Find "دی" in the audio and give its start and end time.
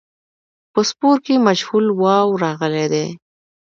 2.93-3.07